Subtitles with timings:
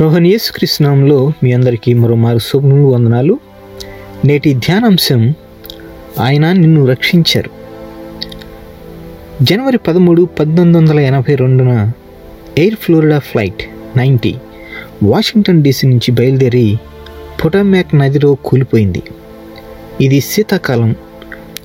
[0.00, 3.38] రోహన్ యేసుకృష్ణంలో మీ అందరికీ మరోమారు శుభములు వందనాలు.
[4.24, 5.34] నేటి ధ్యానాంశం
[6.20, 7.50] ఆయన నిన్ను రక్షించారు.
[9.42, 11.92] జనవరి పదమూడు పద్దెనిమిది వందల ఎనభై రెండున
[12.58, 13.62] Air Florida flight
[13.98, 14.34] ninety
[15.02, 16.78] Washington DC నుంచి బయలుదేరి
[17.44, 19.02] పొటామాక్ నదిలో కూలిపోయింది.
[20.00, 20.94] ఇది శీతాకాలం.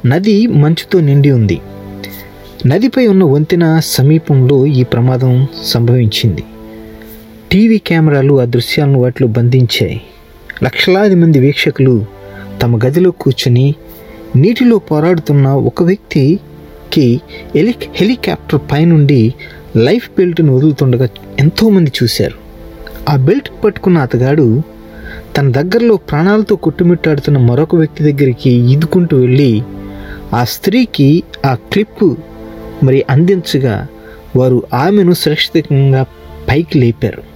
[0.05, 1.61] నది మంచుతో నిండి ఉంది.
[2.67, 6.43] నదిపై ఉన్న వంతెన సమీపంలో ఈ ప్రమాదం సంభవించింది.
[7.55, 10.01] టీవీ కెమెరాలు ఆ దృశ్యాలను వాటిలో బంధించాయి.
[10.63, 12.05] లక్షలాది మంది వీక్షకులు
[12.61, 13.75] తమ గదిలో కూర్చుని
[14.35, 17.21] నీటిలో పోరాడుతున్న ఒక వ్యక్తికి
[17.55, 19.33] హెలి హెలికాప్టర్ పైనుండి
[19.75, 21.07] లైఫ్ బెల్ట్ను వదులుతుండగా
[21.39, 22.37] ఎంతోమంది చూశారు.
[23.09, 24.61] ఆ బెల్ట్ పట్టుకున్న అతగాడు
[25.37, 29.63] తన దగ్గరలో ప్రాణాలతో కొట్టుమిట్టాడుతున్న మరొక వ్యక్తి దగ్గరికి ఈదుకుంటూ వెళ్ళి
[30.33, 32.03] ఆ స్త్రీకి ఆ క్లిప్
[32.83, 33.87] మరి అందించగా
[34.35, 36.05] వారు ఆమెను సురక్షితంగా
[36.49, 37.34] పైకి లేపారు.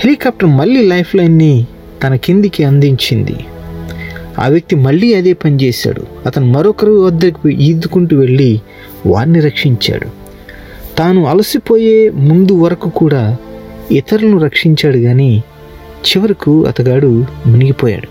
[0.00, 1.66] హెలికాప్టర్ మళ్ళీ లైఫ్ లైన్ని
[2.02, 3.36] తన కిందికి అందించింది.
[4.38, 6.02] ఆ వ్యక్తి మళ్ళీ అదే పని చేశాడు.
[6.26, 8.60] అతను మరొకరు వద్దకు ఈదుకుంటూ వెళ్ళి
[9.06, 10.06] వారిని రక్షించాడు.
[10.98, 13.36] తాను అలసిపోయే ముందు వరకు కూడా
[13.92, 15.42] ఇతరులను రక్షించాడు కానీ
[16.06, 18.08] చివరకు అతగాడు మునిగిపోయాడు.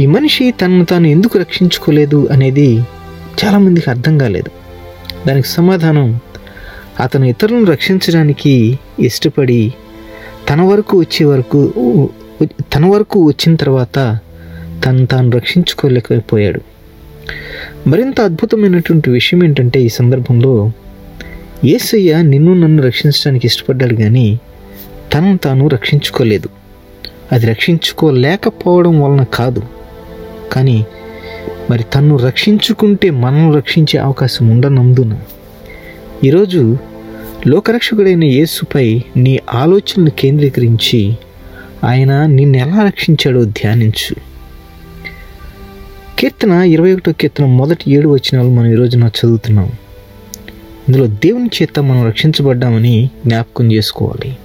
[0.00, 2.76] ఈ మనిషి తనను తాను ఎందుకు రక్షించుకోలేదు అనేది
[3.44, 4.50] చాలామందికి అర్థం కాలేదు.
[5.28, 6.20] దానికి సమాధానం
[7.00, 9.72] అతను ఇతరులను రక్షించడానికి ఇష్టపడి
[10.48, 11.72] తన వరకు వచ్చే వరకు
[12.74, 14.18] తన వరకు వచ్చిన తర్వాత
[14.84, 16.60] తను తాను రక్షించుకోలేకపోయాడు.
[17.88, 20.72] మరింత అద్భుతమైనటువంటి విషయం ఏంటంటే ఈ సందర్భంలో
[21.64, 24.40] ఏసయ్య నిన్ను నన్ను రక్షించడానికి ఇష్టపడ్డాడు కానీ
[25.14, 26.48] తను తాను రక్షించుకోలేదు.
[27.32, 29.62] అది రక్షించుకోలేకపోవడం వలన కాదు.
[30.52, 30.86] కానీ
[31.70, 35.18] మరి తను రక్షించుకుంటే మనల్ని రక్షించే అవకాశం ఉండనందున
[36.24, 36.76] ఈరోజు
[37.46, 41.16] లోకరక్షకుడైన యేసుపై నీ ఆలోచనను కేంద్రీకరించి
[41.84, 44.16] ఆయన నిన్ను ఎలా రక్షించాడో ధ్యానించు.
[46.18, 49.66] కీర్తన ఇరవై ఒకటో కీర్తన మొదటి ఏడు వచనాలు మనం ఈరోజు నా చదువుతున్నాం.
[50.88, 54.36] ఇందులో దేవుని చేత మనం రక్షించబడ్డామని జ్ఞాపకం చేసుకోవాలి.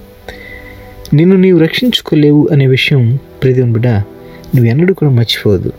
[1.14, 5.72] నిన్ను నీవు రక్షించుకోలేవు అనే విషయం ప్రియదేవుని బిడ్డ నువ్వు ఎన్నడూ కూడా మర్చిపోదు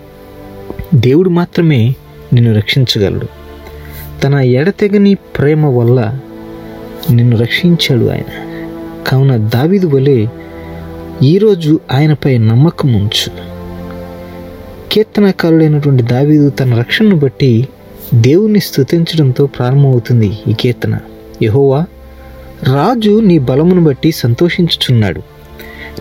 [0.96, 1.96] దేవుడు మాత్రమే
[2.34, 3.28] నిన్ను రక్షించగలడు.
[4.22, 6.20] తన ఎడతెగని ప్రేమ వల్ల
[7.12, 8.56] నిన్ను రక్షించాడు ఆయన.
[9.08, 10.28] కావున దావిదు వలె
[11.24, 13.32] ఈరోజు ఆయనపై నమ్మకం ఉంచు.
[14.92, 17.68] కీర్తనకారుడైనటువంటి దావీదు తన రక్షణను బట్టి
[18.14, 20.98] దేవుణ్ణి స్తుతించడంతో ప్రారంభమవుతుంది ఈ కీర్తన.
[21.44, 21.86] యహోవా
[22.64, 25.22] రాజు నీ బలమును బట్టి సంతోషించుచున్నాడు.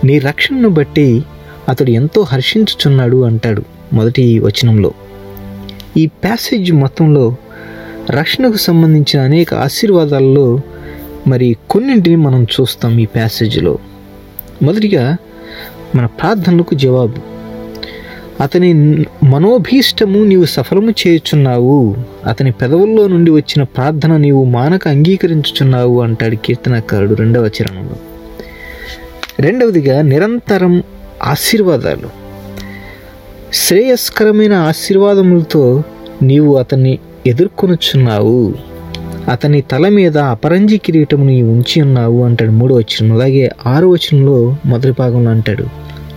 [0.06, 1.24] నీ రక్షణను బట్టి
[1.68, 3.62] అతడు ఎంతో హర్షించుచున్నాడు అంటాడు
[3.92, 4.92] మొదటి వచనంలో.
[5.96, 7.36] ఈ ప్యాసేజ్ మొత్తంలో
[8.10, 10.60] రక్షణకు సంబంధించిన అనేక ఆశీర్వాదాల్లో
[11.26, 13.78] మరి కొన్నింటిని మనం చూస్తాం ఈ ప్యాసేజ్లో
[14.62, 15.16] మొదటిగా
[15.94, 17.34] మన ప్రార్థనలకు జవాబు.
[18.42, 18.74] అతని
[19.24, 21.96] మనోభీష్టము నీవు సఫలము చేయుచున్నావు.
[22.26, 27.96] అతని పెదవుల్లో నుండి వచ్చిన ప్రార్థన నీవు మానక అంగీకరించుచున్నావు అంటాడు కీర్తనకారుడు రెండవ చరణంలో.
[29.40, 30.82] రెండవదిగా నిరంతరం
[31.22, 32.08] ఆశీర్వాదాలు.
[33.54, 35.82] శ్రేయస్కరమైన ఆశీర్వాదములతో
[36.22, 38.54] నీవు అతన్ని ఎదుర్కొనుచున్నావు.
[39.28, 43.12] అతని తల మీద అపరంజి కిరీటముని ఉంచి ఉన్నావు అంటాడు మూడో వచనం.
[43.12, 45.64] అలాగే ఆరో వచనంలో మొదటి భాగంలో అంటాడు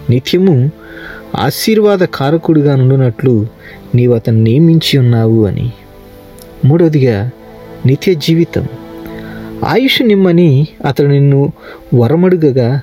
[0.10, 0.72] నిత్యము
[1.40, 3.48] ఆశీర్వాద కారకుడిగా నుండినట్లు
[3.96, 5.72] నీవు అతన్ని నియమించి ఉన్నావు అని.
[6.66, 7.30] మూడవదిగా
[7.86, 8.68] నిత్య జీవితం.
[9.66, 11.54] ఆయుష్ నిమ్మని అతడు నిన్ను
[11.96, 12.82] వరమడుగగా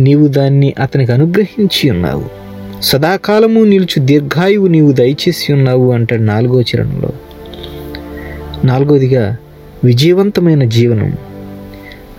[0.00, 2.24] నీవు దాన్ని అతనికి అనుగ్రహించి ఉన్నావు.
[2.82, 7.10] సదాకాలము నిలుచు దీర్ఘాయువు నీవు దయచేసి ఉన్నావు అంటాడు నాలుగో చరణంలో.
[8.64, 9.36] నాలుగోదిగా
[9.84, 11.16] విజయవంతమైన జీవనం.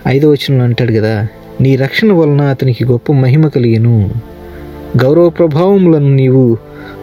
[0.07, 1.27] ఐదో వచనంలో అంటాడు కదా
[1.61, 4.11] నీ రక్షణ వలన అతనికి గొప్ప మహిమ కలిగను.
[5.03, 6.57] గౌరవ ప్రభావములను నీవు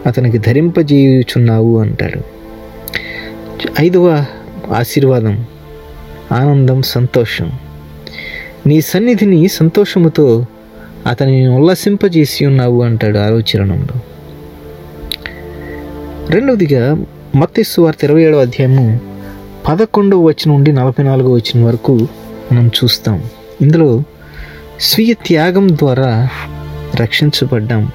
[0.05, 2.21] అతనికి ధరింపజేయుచున్నావు అంటాడు.
[3.81, 4.25] ఐదవ
[4.71, 5.45] ఆశీర్వాదం
[6.31, 7.51] ఆనందం సంతోషం.
[8.67, 10.45] నీ సన్నిధిని సంతోషముతో
[11.07, 13.99] అతనిని ఉల్లసింపజేసి ఉన్నావు అంటాడు ఆలోచనంలో.
[16.29, 17.05] రెండవదిగా
[17.35, 19.10] మత్స్సు వార్త ఇరవై ఏడవ అధ్యాయము
[19.67, 22.07] పదకొండవ వచ్చిన నుండి నలభై నాలుగవ వచ్చిన వరకు
[22.51, 23.23] మనం చూస్తాం.
[23.61, 24.03] ఇందులో
[24.79, 26.29] స్వీయ త్యాగం ద్వారా
[26.95, 27.91] రక్షించబడ్డాం.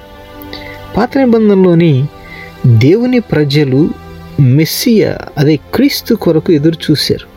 [0.97, 2.07] పాత నిబంధనలోని
[2.67, 3.89] దేవుని ప్రజలు
[4.39, 7.27] మెస్సియ అదే క్రీస్తు కొరకు ఎదురు చూశారు.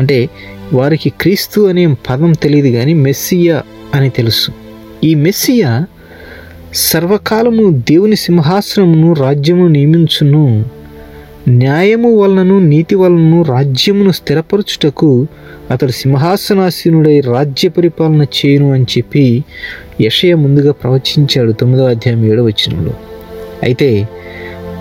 [0.00, 0.28] అంటే
[0.72, 3.62] వారికి క్రీస్తు అనే పదం తెలియదు కానీ మెస్సియా
[3.94, 4.52] అని తెలుసు.
[5.04, 5.86] ఈ మెస్సియా
[6.74, 10.64] సర్వకాలము దేవుని సింహాసనమును రాజ్యము నియమించును
[11.48, 15.26] న్యాయము వలనను నీతి వలనను రాజ్యమును స్థిరపరచుటకు
[15.70, 19.44] అతడు సింహాసనాసీనుడై రాజ్య పరిపాలన చేయను అని చెప్పి
[20.00, 22.94] యషయ ముందుగా ప్రవచించాడు తొమ్మిదవ అధ్యాయం ఏడవ వచనంలో.
[23.62, 24.08] అయితే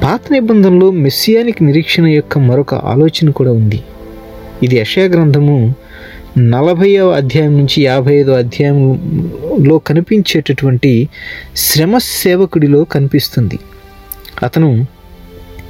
[0.03, 3.83] పాత నిబంధనలో మెస్సియానిక్ నిరీక్షణ యొక్క మరొక ఆలోచన కూడా ఉంది.
[4.63, 5.73] ఇది యషయ గ్రంథము
[6.37, 11.07] నలభైవ అధ్యాయం నుంచి యాభై ఐదో అధ్యాయంలో కనిపించేటటువంటి
[11.55, 13.59] శ్రమ సేవకుడిలో కనిపిస్తుంది.
[14.43, 14.85] అతను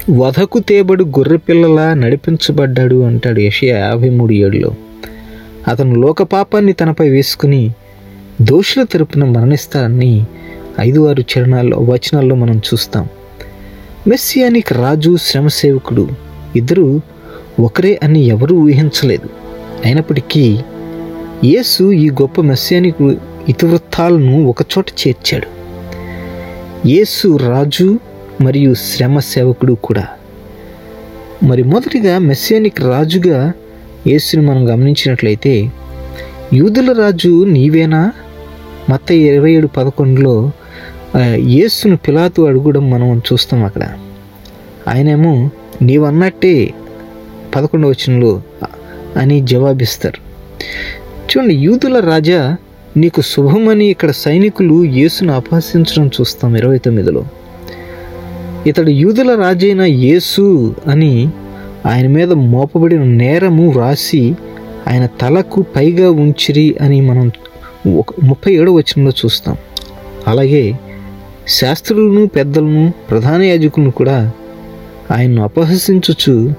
[0.09, 4.71] వధకు తేబడు గొర్రెపిల్లలా నడిపించబడ్డాడు అంటాడు యషయా యాభై మూడు ఏడులో.
[5.67, 7.71] అతను లోకపాపాన్ని తనపై వేసుకుని
[8.41, 10.25] దోషుల తరపున మరణిస్తారని
[10.79, 13.07] ఐదు ఆరు చరణాల్లో వచనాల్లో మనం చూస్తాం.
[14.07, 16.07] మెస్సియానిక్ రాజు శ్రమసేవకుడు
[16.55, 17.01] ఇద్దరు
[17.59, 19.29] ఒకరే అని ఎవరూ ఊహించలేదు.
[19.85, 20.59] అయినప్పటికీ
[21.43, 23.15] యేసు ఈ గొప్ప మెస్సియానిక్
[23.49, 25.47] ఇతివృత్తాలను ఒకచోట చేర్చాడు.
[26.87, 27.99] యేసు రాజు
[28.41, 30.07] మరియు శ్రమ సేవకుడు కూడా.
[31.43, 33.53] మరి మొదటిగా మెస్సానిక్ రాజుగా
[34.07, 35.71] యేసుని మనం గమనించినట్లయితే
[36.53, 38.11] యూదుల రాజు నీవేనా?
[38.89, 40.51] మత ఇరవై ఏడు పదకొండులో
[41.35, 43.83] యేసును పిలాతు అడుగుడం మనం చూస్తాం అక్కడ.
[44.87, 45.49] ఆయనేమో
[45.81, 46.73] నీవన్నట్టే
[47.55, 48.41] పదకొండు వచనంలో
[49.17, 50.19] అని జవాబిస్తారు.
[51.23, 52.57] చూడండి యూదుల రాజా
[52.97, 57.25] నీకు శుభమని ఇక్కడ సైనికులు యేసును అపహసించడం చూస్తాం ఇరవై తొమ్మిదిలో.
[58.67, 61.29] ఇతడు యూదుల రాజైన యేసు అని
[61.85, 64.35] ఆయన మీద మోపబడిన నేరము వ్రాసి
[64.87, 67.31] ఆయన తలకు పైగా ఉంచిరి అని మనం
[67.95, 69.57] ఒక ముప్పై ఏడో వచనంలో చూస్తాం.
[70.27, 70.79] అలాగే
[71.47, 74.31] శాస్త్రులను పెద్దలను ప్రధాన యాజకులను కూడా
[75.11, 76.53] ఆయన్ను అపహసించుచు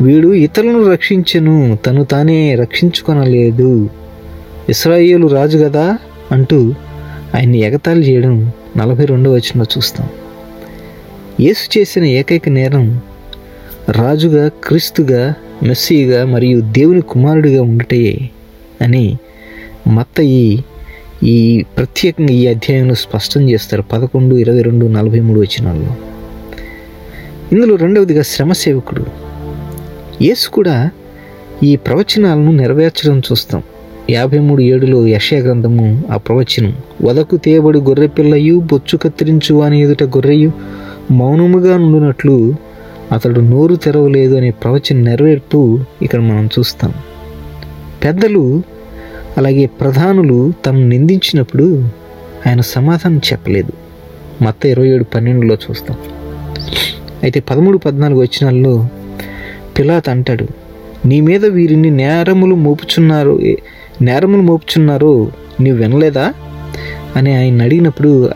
[0.00, 3.90] వీడు ఇతరులను రక్షించను తను తానే రక్షించుకొనలేదు.
[4.68, 5.98] ఇస్రాయేలు రాజు కదా
[6.32, 6.74] అంటూ
[7.34, 10.08] ఆయన్ని ఎగతాళి చేయడం నలభై రెండో వచనంలో చూస్తాం.
[11.40, 13.00] యేసు చేసిన ఏకైక నేరం
[13.88, 18.30] రాజుగా క్రీస్తుగా మెస్సీగా మరియు దేవుని కుమారుడిగా ఉండటయే
[18.82, 19.18] అని
[19.88, 20.64] మత్తయి
[21.22, 23.82] ఈ ప్రత్యేకంగా ఈ అధ్యాయంలో స్పష్టం చేస్తారు.
[23.82, 25.94] పదకొండు ఇరవై రెండు నలభై మూడు వచ్చినాల్లో
[27.52, 29.04] ఇందులో రెండవదిగా శ్రమ సేవకుడు
[30.22, 30.90] యేసు కూడా
[31.62, 33.62] ఈ ప్రవచనాలను నెరవేర్చడం చూస్తాం.
[34.10, 36.76] యాభై మూడు ఏడులో యశయ గ్రంథము ఆ ప్రవచనం.
[37.02, 40.52] వదకు తేబడి గొర్రె పిల్లయు బొచ్చు కత్తిరించు అని ఎదుట గొర్రెయు
[41.10, 42.54] మౌనముగా ఉండినట్లు
[43.12, 46.92] అతడు నోరు తెరవలేదు అనే ప్రవచన నెరవేర్పు ఇక్కడ మనం చూస్తాం.
[48.04, 48.62] పెద్దలు
[49.38, 51.88] అలాగే ప్రధానులు తను నిందించినప్పుడు
[52.46, 53.72] ఆయన సమాధానం చెప్పలేదు.
[54.44, 55.96] మత్త ఇరవై ఏడు పన్నెండులో చూస్తాం.
[57.22, 58.88] అయితే పదమూడు పద్నాలుగు వచ్చినాల్లో
[59.78, 60.46] పిలాత్ అంటాడు
[61.06, 63.40] నీ మీద వీరిని నేరములు మోపుచున్నారు
[64.02, 66.34] నేరములు మోపుచున్నారు నీవు వినలేదా?
[67.16, 68.30] అని ఆయన అడిగినప్పుడు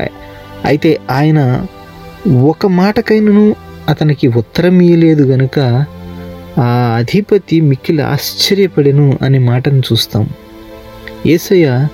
[0.65, 1.67] అయితే ఆయన
[2.29, 3.55] ఒక మాటకైనను
[3.89, 5.85] అతనికి ఉత్తరం ఇయ్యలేదు గనుక
[6.59, 10.29] ఆ అధిపతి మిక్కిలి ఆశ్చర్యపడెను అనే మాటను చూస్తాం.
[11.27, 11.89] ఏసయ్య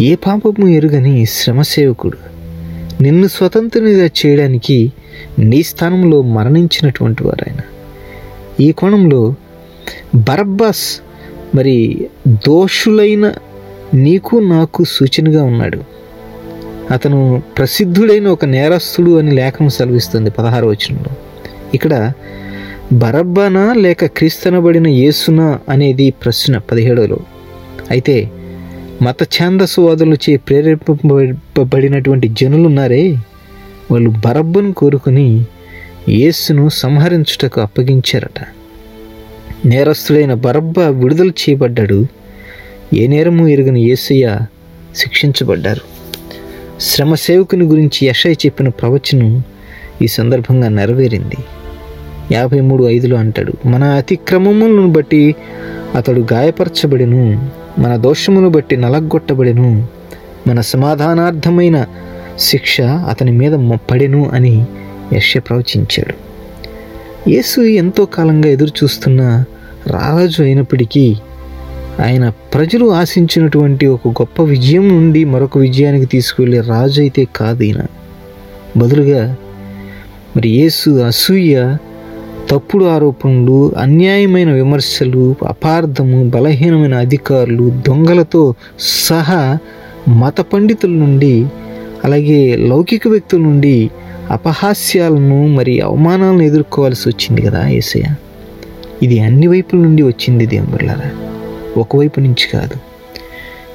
[0.00, 2.18] ఏ పాపము ఎరుగని శ్రమసేవకుడు?
[3.02, 4.92] నిన్ను స్వతంత్రునిగా చేయడానికి
[5.38, 7.60] నీ స్థానంలో మరణించినటువంటి వారు ఆయన
[8.60, 9.34] ఈ కోణంలో
[10.14, 11.00] బరబ్బాస్
[11.56, 13.32] మరి దోషులైన
[13.94, 16.01] నీకు నాకు సూచనగా ఉన్నాడు.
[16.90, 21.16] అతను ప్రసిద్ధుడైన ఒక నేరస్తుడు అని లేఖనం సెలవిస్తుంది పదహారు వచనంలో.
[21.74, 22.12] ఇక్కడ
[22.92, 27.18] బరబ్బానా లేక క్రీస్తనబడిన యేసునా అనేది ప్రశ్న పదిహేడులో.
[27.90, 28.30] అయితే
[29.02, 33.16] మత ఛాందస్వాదులచే ప్రేరేపబడినటువంటి జనులు ఉన్నారే?
[33.90, 35.44] వాళ్ళు బరబ్బను కోరుకుని
[36.08, 38.46] యేసును సంహరించుటకు అప్పగించారట.
[39.66, 42.06] నేరస్తుడైన బరబ్బ విడుదల చేయబడ్డాడు.
[42.94, 44.38] ఏ నేరము ఎరుగని యేసయ్య
[44.96, 45.91] శిక్షించబడ్డారు.
[46.82, 49.42] శ్రమ సేవకుని గురించి యషయ్ చెప్పిన ప్రవచనం
[50.02, 51.36] ఈ సందర్భంగా నెరవేరింది.
[52.32, 55.34] యాభై మూడు ఐదులో అంటాడు మన అతిక్రమములను బట్టి
[55.94, 59.86] అతడు గాయపరచబడిను మన దోషమును బట్టి నలగొట్టబడిను
[60.46, 61.86] మన సమాధానార్థమైన
[62.38, 63.52] శిక్ష అతని మీద
[63.90, 64.66] పడెను అని
[65.12, 66.14] యశ్య ప్రవచించాడు.
[67.30, 69.44] యేసు ఎంతో కాలంగా ఎదురు చూస్తున్న
[69.86, 71.16] రారాజు అయినప్పటికీ
[72.02, 77.80] ఆయన ప్రజలు ఆశించినటువంటి ఒక గొప్ప విజయం నుండి మరొక విజయానికి తీసుకువెళ్ళే రాజు అయితే కాదు ఈయన.
[78.76, 79.22] బదులుగా
[80.36, 81.54] మరి యేసు అసూయ
[82.50, 88.42] తప్పుడు ఆరోపణలు అన్యాయమైన విమర్శలు అపార్థము బలహీనమైన అధికారులు దొంగలతో
[89.06, 89.42] సహా
[90.18, 91.34] మత పండితుల నుండి
[92.04, 93.76] అలాగే లౌకిక వ్యక్తుల నుండి
[94.30, 98.08] అపహాస్యాలను మరి అవమానాలను ఎదుర్కోవాల్సి వచ్చింది కదా ఏసయ్య
[99.02, 101.10] ఇది అన్ని వైపుల నుండి వచ్చింది దేవుళ్ళారా
[101.76, 102.76] ఒకవైపు నుంచి కాదు.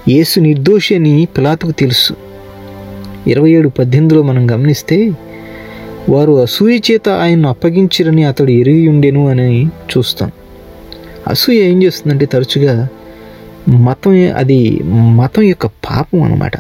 [0.10, 2.14] యేసు నిర్దోషి అని పిలాతుకు తెలుసు.
[3.28, 5.12] ఇరవై ఏడు పద్దెనిమిదిలో మనం గమనిస్తే
[6.10, 10.32] వారు అసూయ చేత ఆయన్ను అప్పగించిరని అతడు ఎరిగి ఉండెను అని చూస్తాం.
[11.28, 12.88] అసూయ ఏం చేస్తుందంటే తరచుగా
[13.70, 14.80] మతం అది
[15.16, 16.52] మతం యొక్క పాపం అనమాట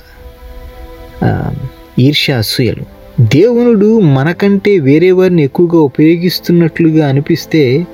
[1.99, 2.83] ఈర్ష్య అసూయలు.
[3.21, 7.87] దేవునుడు మనకంటే వేరే వారిని ఎక్కువగా ఉపయోగిస్తున్నట్లుగా అనిపిస్తే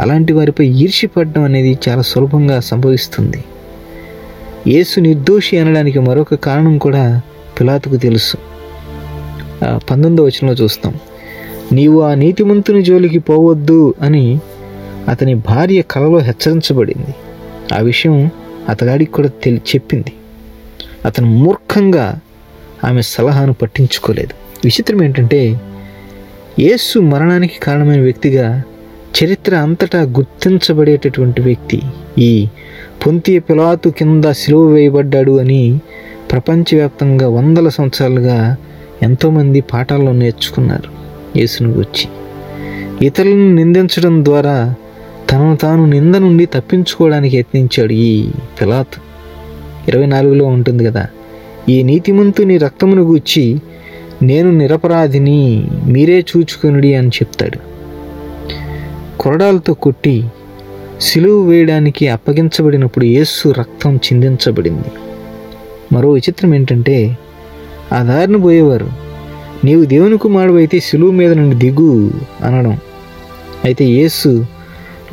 [0.00, 3.44] అలాంటి వారిపై ఈర్ష్యపడడం అనేది చాలా సులభంగా సంభవిస్తుంది.
[4.66, 7.20] యేసు నిర్దోషి అనడానికి మరొక కారణం కూడా
[7.60, 8.36] పిలాతుకు తెలుసు.
[9.64, 10.94] ఆ, పంతొమ్మిదో వచనంలో చూస్తాం.
[11.72, 14.40] నీవు ఆ నీతిమంతుని జోలికి పోవద్దు అని
[15.08, 17.14] అతని భార్య కలలో హెచ్చరించబడింది.
[17.74, 18.30] ఆ విషయం
[18.68, 20.12] అతగాడికి కూడా తెలి చెప్పింది.
[21.04, 22.18] అతను మూర్ఖంగా
[22.84, 24.34] ఆమె సలహాను పట్టించుకోలేదు.
[24.64, 25.60] విచిత్రం ఏంటంటే
[26.58, 28.62] యేసు మరణానికి కారణమైన వ్యక్తిగా
[29.16, 31.82] చరిత్ర అంతటా గుర్తించబడేటటువంటి వ్యక్తి
[32.18, 32.48] ఈ
[33.06, 35.80] పొంతి పిలాతు కింద సిలువ వేయబడ్డాడు అని
[36.30, 38.56] ప్రపంచవ్యాప్తంగా వందల సంవత్సరాలుగా
[39.02, 40.90] ఎంతోమంది పాఠాల్లో నేర్చుకున్నారు.
[41.38, 42.08] యేసును గురించి
[43.06, 44.74] ఇతరులను నిందించడం ద్వారా
[45.30, 49.00] తనను తాను నింద నుండి తప్పించుకోవడానికి యత్నించాడు ఈ పిలాతు.
[49.88, 51.06] ఇరవై నాలుగులో ఉంటుంది కదా
[51.68, 53.60] ఈ నీతిమంతుని రక్తమును గూర్చి
[54.22, 57.70] నేను నిరపరాధిని మీరే చూచుకొనుడి అని చెప్తాడు.
[59.20, 60.28] కొరడాలతో కొట్టి
[61.00, 64.88] సిలువు వేయడానికి అప్పగించబడినప్పుడు యేసు రక్తం చిందించబడింది.
[65.92, 67.18] మరో విచిత్రం ఏంటంటే
[67.92, 68.90] ఆ దారిన పోయేవారు
[69.64, 72.10] నీవు దేవుని కుమారుడు సిలువు మీద నుండి దిగు
[72.44, 72.78] అనడం.
[73.64, 74.46] అయితే యేసు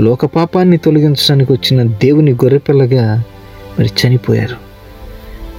[0.01, 3.23] లోకపాపాన్ని తొలగించడానికి వచ్చిన దేవుని గొర్రెపిల్లగా
[3.79, 4.55] మరి చనిపోయారు.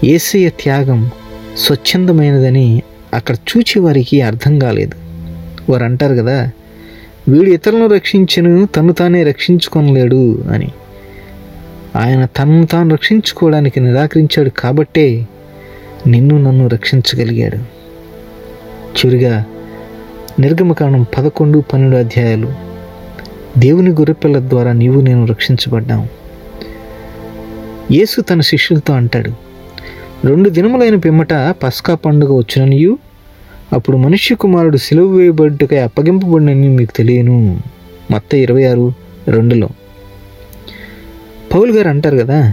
[0.06, 1.10] ఏసయ్య త్యాగం
[1.56, 2.82] స్వచ్ఛందమైనదని
[3.14, 4.94] అక్కడ చూచే వారికి అర్థం కాలేదు.
[5.72, 6.50] వారు అంటారు కదా
[7.28, 10.72] వీడు ఇతరులను రక్షించను తను తానే రక్షించుకొనలేడు అని.
[11.96, 15.28] ఆయన తను తాను రక్షించుకోవడానికి నిరాకరించాడు కాబట్టే
[16.06, 17.56] నిన్ను నన్ను రక్షించగలిగాడు.
[18.98, 19.44] చివరిగా
[20.38, 22.52] నిర్గమకాండం పదకొండు పన్నెండు అధ్యాయాలు.
[23.58, 26.08] దేవుని గొర్రెపిల్ల ద్వారా నీవు నేను రక్షించబడ్డాం.
[27.92, 29.30] యేసు తన శిష్యులతో అంటాడు
[30.26, 32.98] రెండు దినములైన పిమ్మట పస్కా పండుగ వచ్చిననియు?
[33.72, 37.60] అప్పుడు మనుష్య కుమారుడు సిలువ వేయబడ్డకై అప్పగింపబడినని మీకు తెలియను.
[38.10, 38.92] మొత్తం ఇరవై ఆరు
[39.28, 39.68] రెండులో.
[41.54, 42.52] పౌల్ గారు అంటారు కదా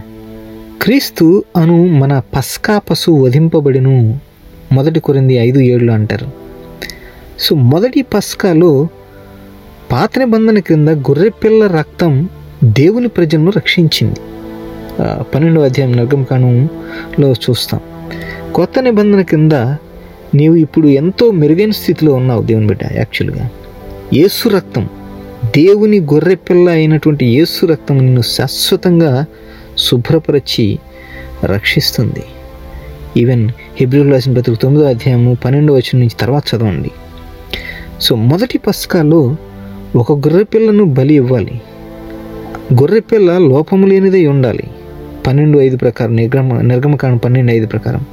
[0.81, 4.19] క్రీస్తు అను మన పస్కా పశువు వధింపబడిను.
[4.71, 6.27] మొదటి కొరింది ఐదు ఏళ్ళు అంటారు.
[7.39, 8.87] సో మొదటి పస్కాలో
[9.91, 12.29] పాత నిబంధన క్రింద గొర్రెపిల్ల రక్తం
[12.63, 14.19] దేవుని ప్రజలను రక్షించింది.
[15.01, 17.79] ఆ, పన్నెండవ అధ్యాయం నిర్గమకాండంలో చూస్తాం.
[18.53, 19.51] కొత్త నిబంధన కింద
[20.35, 23.49] నీవు ఇప్పుడు ఎంతో మెరుగైన స్థితిలో ఉన్నావు దేవుని బిడ్డ యాక్చువల్గా
[24.13, 24.89] యేసు రక్తం
[25.45, 29.25] దేవుని గొర్రెపిల్ల అయినటువంటి యేసు రక్తం నిన్ను శాశ్వతంగా
[29.77, 30.79] శుభ్రపరచి
[31.43, 32.23] రక్షిస్తుంది.
[33.17, 36.91] ఈవెన్ హిబ్రిల్ రాసిన పత్రిక తొమ్మిదో అధ్యాయము పన్నెండో వచనం నుంచి తర్వాత చదవండి.
[38.01, 39.35] సో మొదటి పస్కాలో
[39.95, 41.61] ఒక గొర్రెపిల్లను బలి ఇవ్వాలి.
[42.73, 44.63] గొర్రెపిల్ల లోపము లేనిదై ఉండాలి.
[45.27, 48.05] పన్నెండు ఐదు ప్రకారం నిర్గమ నిర్గమకాండం పన్నెండు ఐదు ప్రకారం.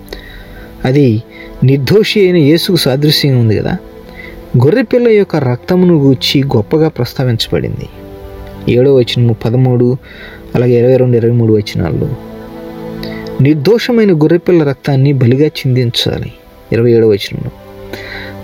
[0.84, 1.22] అది
[1.64, 3.76] నిర్దోషి అయిన యేసుకు సాదృశ్యం ఉంది కదా.
[4.56, 7.88] గొర్రెపిల్ల యొక్క రక్తమును గూర్చి గొప్పగా ప్రస్తావించబడింది.
[8.72, 9.96] ఏడో వచనము పదమూడు
[10.54, 12.08] అలాగే ఇరవై రెండు ఇరవై మూడు వచనాల్లో.
[13.40, 16.32] నిర్దోషమైన గొర్రెపిల్ల రక్తాన్ని బలిగా చిందించాలి.
[16.72, 17.50] ఇరవై ఏడవ వచనంలో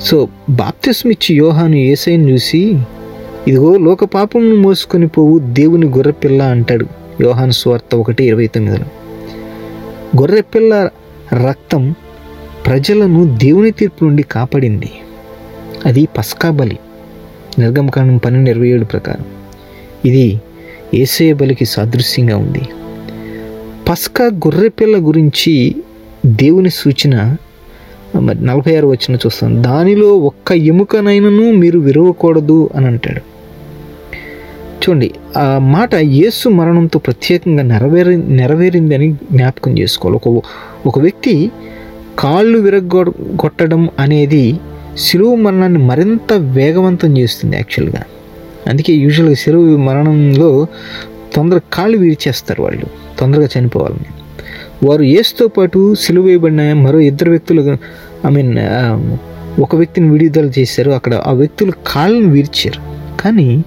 [0.00, 2.78] సో బాప్తిస్మిచ్చి యోహాను ఏసైని చూసి
[3.48, 6.86] ఇదిగో లోక పాపమును మోసుకొని పోవు దేవుని గొర్రెపిల్ల అంటాడు
[7.20, 8.84] యోహాను స్వార్త ఒకటి ఇరవై తొమ్మిదిలో.
[10.20, 10.88] గొర్రెపిల్ల
[11.48, 11.94] రక్తం
[12.66, 14.90] ప్రజలను దేవుని తీర్పు నుండి కాపాడింది.
[15.86, 16.78] అది పస్కా బలి.
[17.58, 19.24] నిర్గమకాండం పన్నెండు ఇరవై ఏడు ప్రకారం.
[20.04, 20.40] ఇది
[20.94, 22.60] ఏసయ బలికి సాదృశ్యంగా ఉంది.
[23.88, 25.74] పస్కా గొర్రెపిల్ల గురించి
[26.26, 27.36] దేవుని సూచన
[28.20, 29.62] మరి నలభై ఆరు వచ్చిన చూస్తాం.
[29.62, 33.38] దానిలో ఒక్క ఎముకనైనను మీరు విరవకూడదు అని అంటాడు.
[34.78, 40.20] చూడండి ఆ మాట యేసు మరణంతో ప్రత్యేకంగా నెరవేరి నెరవేరిందని జ్ఞాపకం చేసుకోవాలి.
[40.28, 40.42] ఒక
[40.86, 41.50] ఒక వ్యక్తి
[42.18, 43.04] కాళ్ళు విరగ్గొ
[43.40, 44.44] కొట్టడం అనేది
[44.98, 48.02] శిలువ మరణాన్ని మరింత వేగవంతం చేస్తుంది యాక్చువల్గా.
[48.66, 50.66] అందుకే యూజువల్గా సిలువు మరణంలో
[51.34, 52.86] తొందరగా కాళ్ళు విరిచేస్తారు వాళ్ళు
[53.18, 54.08] తొందరగా చనిపోవాలని.
[54.88, 57.62] వారు ఏసుతో పాటు సిలువ వేయబడిన మరో ఇద్దరు వ్యక్తులు
[58.26, 58.54] ఐ మీన్
[59.60, 60.90] ఒక వ్యక్తిని విడుదల చేశారు.
[60.90, 62.80] అక్కడ ఆ వ్యక్తులు కాళ్ళను విరిచారు.
[63.20, 63.64] కానీ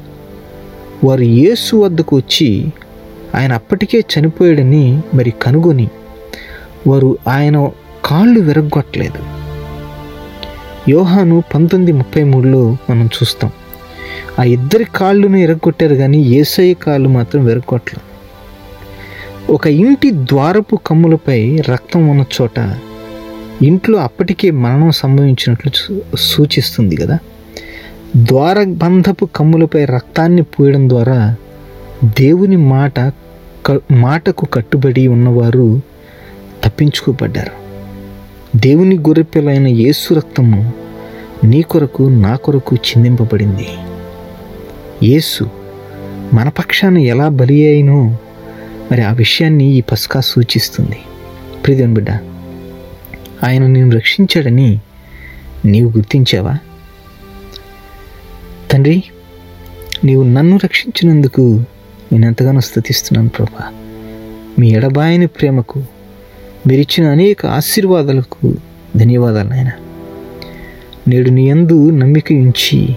[1.04, 2.72] వారు యేసు వద్దకు వచ్చి
[3.36, 5.88] ఆయన అప్పటికే చనిపోయాడని మరి కనుగొని
[6.88, 7.58] వారు ఆయన
[8.12, 9.24] కాళ్ళు విరగ్గొట్టలేదు.
[10.90, 13.52] యోహాను పంతొమ్మిది ముప్పై మూడులో మనం చూస్తాం
[14.40, 18.12] ఆ ఇద్దరి కాళ్ళను ఎరగొట్టారు కానీ ఏసయ్య కాళ్ళు మాత్రం విరగొట్టలేదు
[19.54, 22.76] ఒక ఇంటి ద్వారపు కమ్ములపై రక్తం ఉన్న చోట
[23.62, 27.18] ఇంట్లో అప్పటికే మరణం సంభవించినట్లు సూచిస్తుంది కదా.
[28.18, 31.36] ద్వారబంధపు కమ్ములపై రక్తాన్ని పూయడం ద్వారా
[32.04, 33.12] దేవుని మాట
[33.92, 35.82] మాటకు కట్టుబడి ఉన్నవారు
[36.64, 37.71] తప్పించుకోబడ్డారు.
[38.56, 40.74] దేవుని గొర్రెపిల్లైన యేసు రక్తము
[41.44, 43.68] నీ కొరకు నా కొరకు చిందింపబడింది.
[45.04, 45.50] యేసు
[46.34, 48.18] మన పక్షాన ఎలా బలి అయినో
[48.92, 50.98] మరి ఆ విషయాన్ని ఈ పస్కా సూచిస్తుంది.
[51.64, 52.10] ప్రియదేవుని బిడ్డ
[53.44, 54.80] ఆయన నేను రక్షించాడని
[55.66, 56.58] నీవు గుర్తించావా?
[58.72, 59.04] తండ్రి
[60.04, 61.64] నీవు నన్ను రక్షించినందుకు
[62.12, 63.74] నేను ఎంతగానో స్థుతిస్తున్నాను ప్రభా.
[64.60, 65.84] మీ ఎడబాయని ప్రేమకు
[66.68, 68.54] మీరిచ్చిన అనేక ఆశీర్వాదాలకు
[68.98, 69.72] ధన్యవాదాలు నాయన.
[71.08, 72.96] నేడు నీ యందు నమ్మిక ఉంచి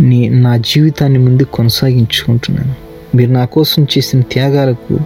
[0.00, 2.74] నీ నా జీవితాన్ని ముందు కొనసాగించుకుంటున్నాను.
[3.16, 4.98] మీరు నా కోసం చేసిన త్యాగాలకు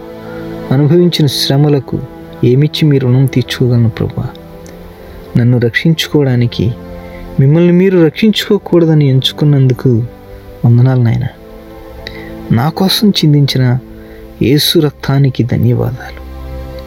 [0.71, 2.01] అనుభవించిన శ్రమలకు
[2.43, 4.29] ఏమిచ్చి మీ రుణం తీర్చుకోగలను ప్రభా?
[5.37, 6.71] నన్ను రక్షించుకోవడానికి
[7.39, 10.03] మిమ్మల్ని మీరు రక్షించుకోకూడదని ఎంచుకున్నందుకు
[10.65, 11.27] వందనాలు నాయన.
[12.51, 13.79] నా కోసం చిందించిన
[14.41, 16.24] యేసు రక్తానికి ధన్యవాదాలు.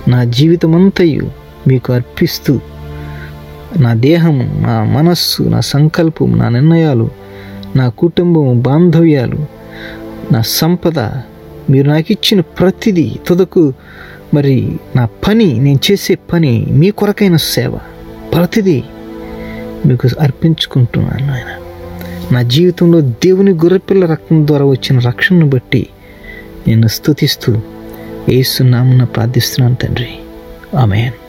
[0.08, 1.24] నా జీవితమంతయు
[1.68, 2.52] మీకు అర్పిస్తూ
[3.78, 7.06] నా దేహము నా మనస్సు నా సంకల్పం నా నిర్ణయాలు
[7.76, 9.40] నా కుటుంబం బాంధవ్యాలు
[10.32, 10.98] నా సంపద
[11.70, 13.64] మీరు నాకు ఇచ్చిన ప్రతిదీ తుదకు
[14.34, 14.56] మరి
[14.96, 17.74] నా పని నేను చేసే పని మీ కొరకైన సేవ
[18.34, 18.78] ప్రతిదీ
[19.86, 21.50] మీకు అర్పించుకుంటున్నాను ఆయన
[22.32, 25.82] నా జీవితంలో దేవుని గొర్రెపిల్ల రక్తం ద్వారా వచ్చిన రక్షణను బట్టి
[26.68, 27.52] నేను స్థుతిస్తూ
[28.32, 30.08] ఏసునామున ప్రార్థిస్తున్నాను తండ్రి.
[30.78, 31.27] ఆమెన్.